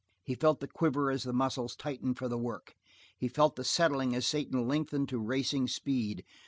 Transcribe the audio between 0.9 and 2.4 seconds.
as the muscles tightened for the